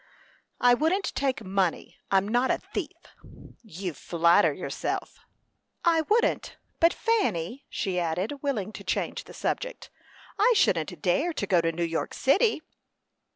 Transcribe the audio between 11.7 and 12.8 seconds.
New York city."